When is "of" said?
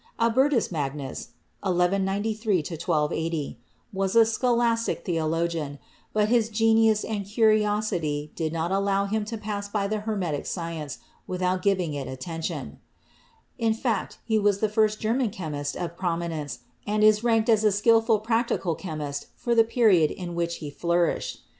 15.77-15.95